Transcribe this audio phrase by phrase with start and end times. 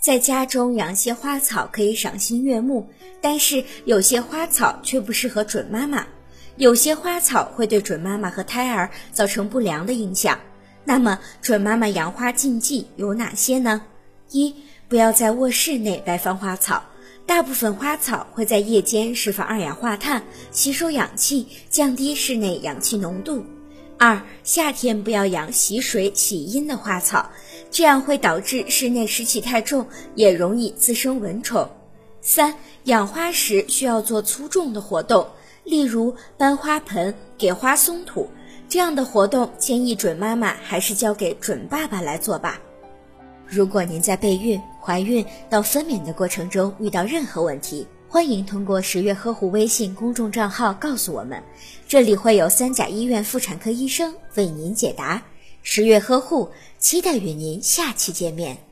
[0.00, 2.88] 在家中养些花草可以赏心悦目，
[3.20, 6.06] 但是有些花草却不适合准妈妈，
[6.56, 10.38] 有些花草会对准妈妈和胎儿造成不良的影响。
[10.84, 13.82] 那么，准妈妈养花禁忌有哪些呢？
[14.30, 14.54] 一、
[14.88, 16.82] 不要在卧室内摆放花草，
[17.26, 20.22] 大部分花草会在夜间释放二氧化碳，
[20.52, 23.44] 吸收氧气，降低室内氧气浓度。
[23.98, 27.28] 二、夏天不要养喜水喜阴的花草，
[27.70, 31.68] 这样会导致室内湿气太重，也容易滋生蚊虫。
[32.20, 32.54] 三、
[32.84, 35.26] 养花时需要做粗重的活动，
[35.64, 38.28] 例如搬花盆、给花松土。
[38.68, 42.60] 这样的活动建议准妈妈还是交给准爸爸来做吧。
[43.46, 51.42] 如果您在备孕、怀孕到分娩的过程中遇到任何问题，欢迎通过十月呵护微信公众账号告诉我们，
[51.86, 55.22] 这里会有三甲医院妇产科医生为您解答。
[55.70, 58.67] 十月呵护，期待与您下期见面。